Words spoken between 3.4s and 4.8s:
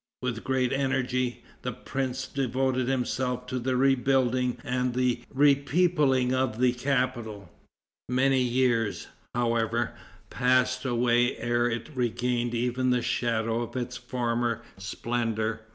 to the rebuilding